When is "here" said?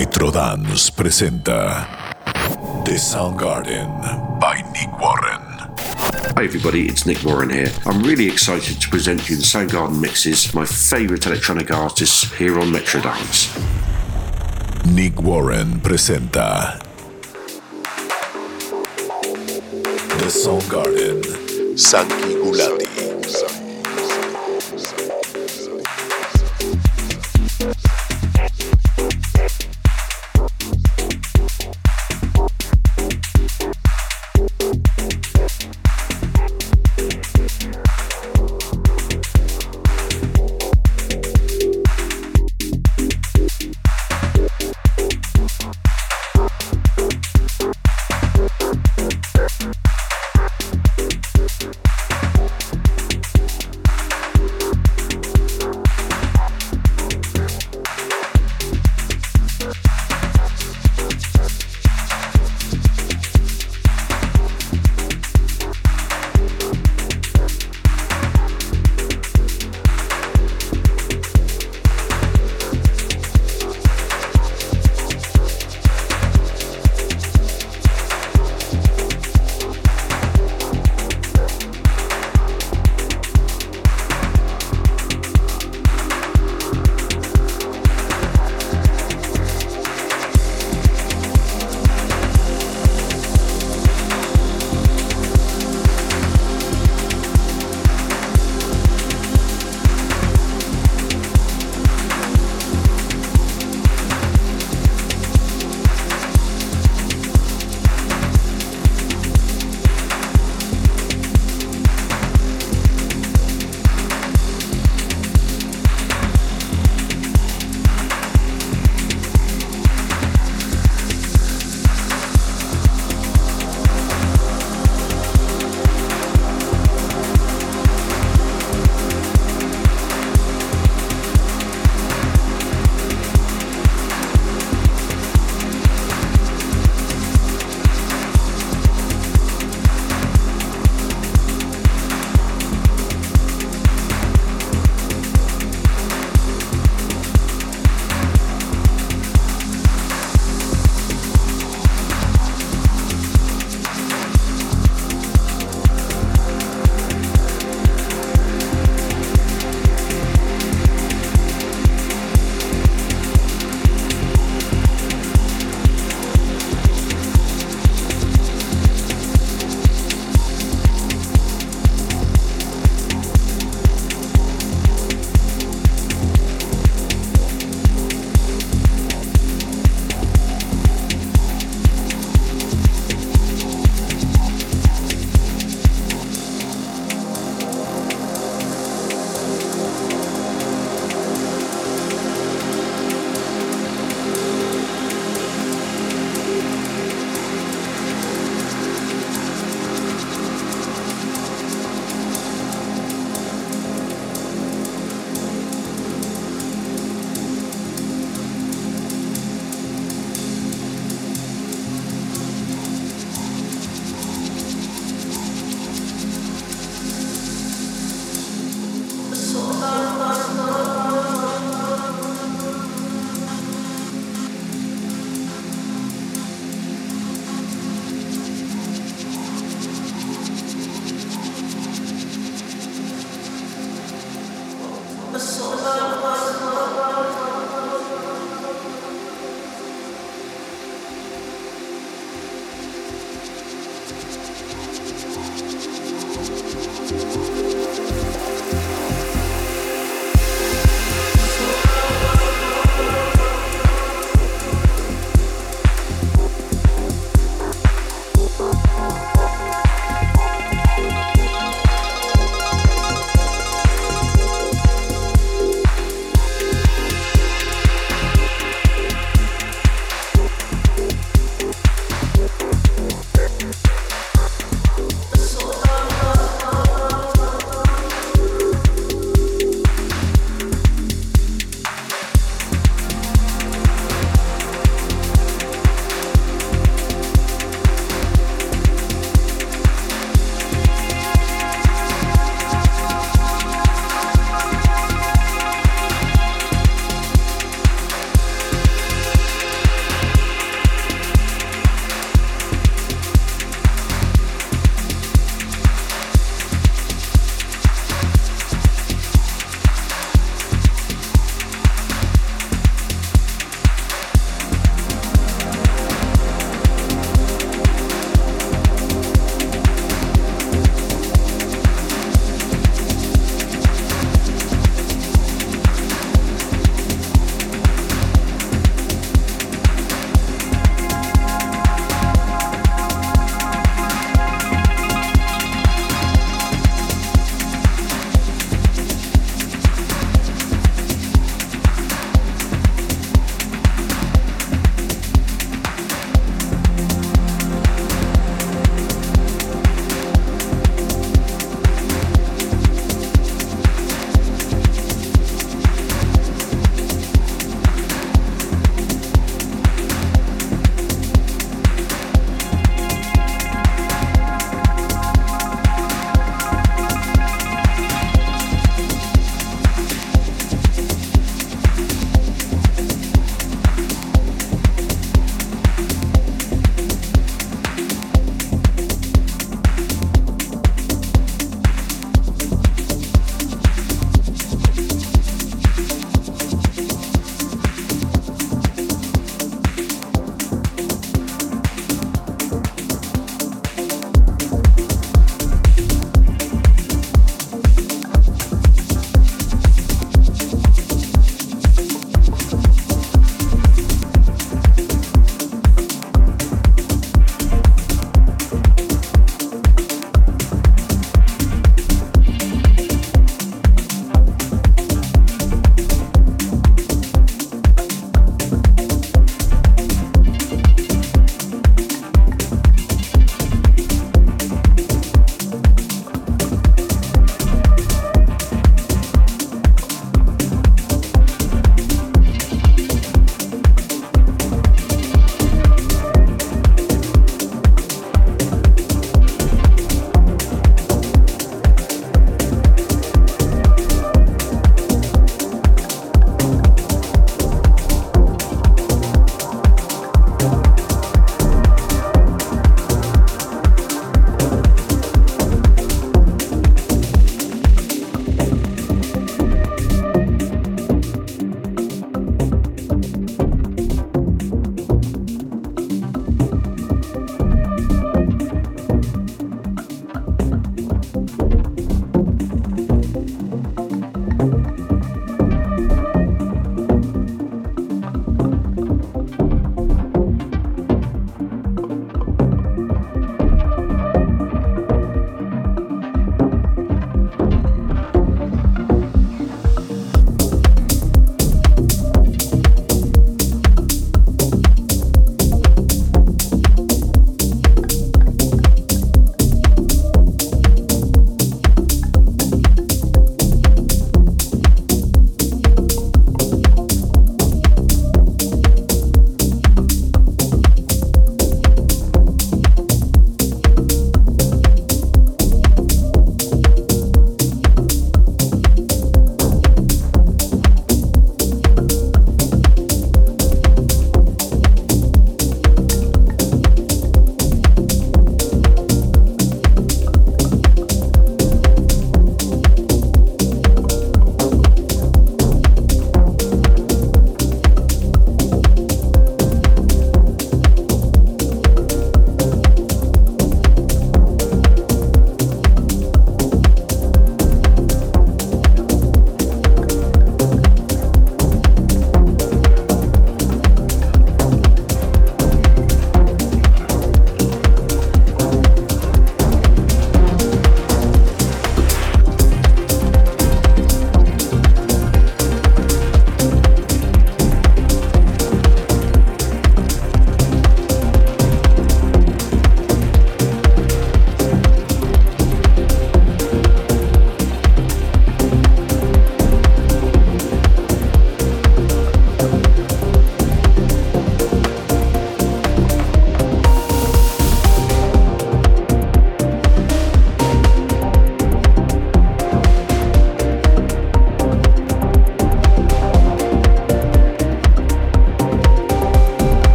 7.50-7.70, 12.38-12.58